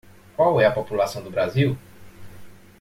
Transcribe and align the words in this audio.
Qual 0.35 0.59
é 0.59 0.65
a 0.65 0.71
população 0.71 1.23
do 1.23 1.29
Brasil? 1.29 1.77